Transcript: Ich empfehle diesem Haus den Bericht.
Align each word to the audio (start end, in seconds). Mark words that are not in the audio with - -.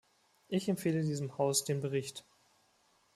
Ich 0.47 0.67
empfehle 0.67 1.03
diesem 1.03 1.37
Haus 1.37 1.63
den 1.63 1.79
Bericht. 1.81 2.25